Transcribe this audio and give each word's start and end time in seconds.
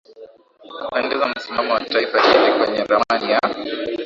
kupendeza 0.83 1.27
Msimamo 1.27 1.73
wa 1.73 1.79
taifa 1.79 2.21
hili 2.21 2.53
kwenye 2.53 2.83
ramani 2.83 3.31
ya 3.31 3.39